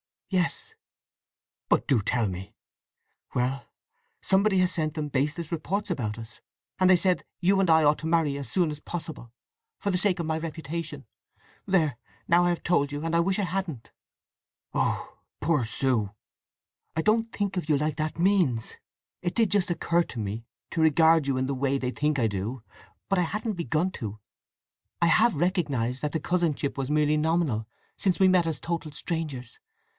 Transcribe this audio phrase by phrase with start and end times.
[0.31, 0.73] "Yes."
[1.69, 2.53] "But do tell me!"
[3.35, 6.39] "Well—somebody has sent them baseless reports about us,
[6.79, 9.31] and they say you and I ought to marry as soon as possible,
[9.77, 11.05] for the sake of my reputation!…
[11.67, 13.91] There—now I have told you, and I wish I hadn't!"
[14.73, 16.11] "Oh, poor Sue!"
[16.95, 18.77] "I don't think of you like that means!
[19.21, 22.27] It did just occur to me to regard you in the way they think I
[22.27, 22.63] do,
[23.09, 24.17] but I hadn't begun to.
[25.01, 29.59] I have recognized that the cousinship was merely nominal, since we met as total strangers.